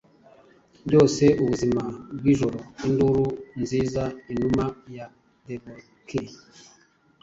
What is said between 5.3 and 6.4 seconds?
dovelike,